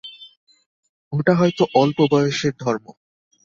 [1.13, 2.85] ওটা হয়তো অল্প বয়সের ধর্ম।